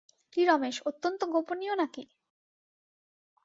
কী 0.33 0.41
রমেশ, 0.45 0.75
অত্যন্ত 0.85 1.21
গোপনীয় 1.25 1.75
নাকি? 1.75 2.03